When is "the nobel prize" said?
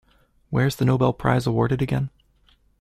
0.77-1.45